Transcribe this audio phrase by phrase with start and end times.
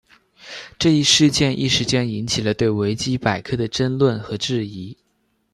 [0.79, 4.97] 这一事件一时间引起了对维基百科的争论和质疑。